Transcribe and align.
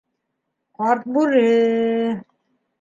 Ҡарт 0.79 1.05
бүре... 1.19 1.45